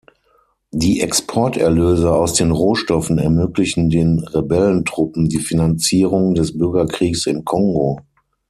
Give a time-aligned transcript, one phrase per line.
[0.71, 7.99] Die Exporterlöse aus den Rohstoffen ermöglichen den Rebellentruppen die Finanzierung des Bürgerkriegs im Kongo.